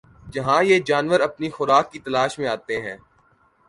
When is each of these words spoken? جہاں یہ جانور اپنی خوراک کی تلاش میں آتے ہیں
جہاں 0.33 0.61
یہ 0.63 0.79
جانور 0.87 1.19
اپنی 1.19 1.49
خوراک 1.49 1.91
کی 1.91 1.99
تلاش 1.99 2.39
میں 2.39 2.47
آتے 2.47 2.81
ہیں 2.81 2.97